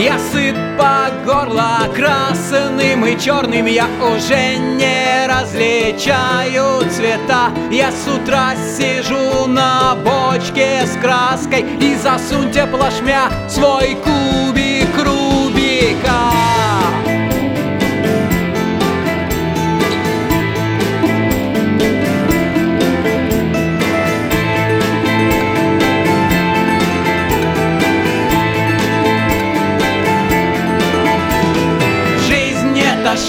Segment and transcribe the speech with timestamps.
[0.00, 3.66] Я сыт по горло красным и черным.
[3.66, 7.50] Я уже не различаю цвета.
[7.70, 11.66] Я с утра сижу на бочке с краской.
[11.82, 16.29] И засуньте плашмя свой кубик Рубика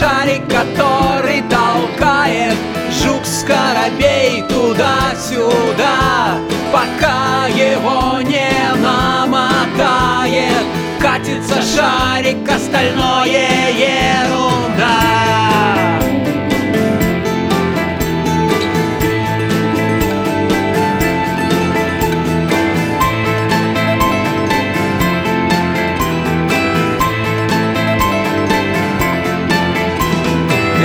[0.00, 2.56] шарик, который толкает
[2.90, 6.38] Жук скоробей туда-сюда
[6.72, 10.64] Пока его не намотает.
[11.00, 13.59] Катится шарик, остальное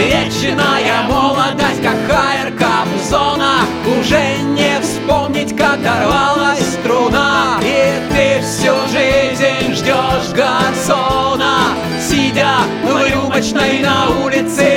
[0.00, 3.58] Вечная молодость, как хайер Кобзона
[3.98, 7.60] Уже не вспомнить, как оторвалась струна.
[7.62, 11.58] И ты всю жизнь ждешь гарсона.
[12.00, 14.69] Сидя в рюмочной на улице